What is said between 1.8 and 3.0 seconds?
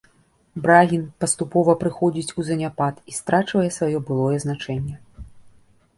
прыходзіць у заняпад